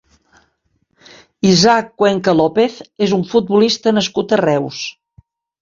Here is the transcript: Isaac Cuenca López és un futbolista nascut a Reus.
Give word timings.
Isaac 1.49 1.91
Cuenca 2.03 2.35
López 2.39 2.79
és 3.09 3.15
un 3.21 3.29
futbolista 3.35 3.97
nascut 3.99 4.35
a 4.39 4.45
Reus. 4.47 4.85